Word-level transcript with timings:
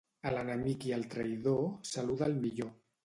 A 0.27 0.29
l'enemic 0.35 0.87
i 0.91 0.93
al 0.97 1.05
traïdor, 1.13 1.61
saluda'l 1.91 2.35
millor. 2.47 2.73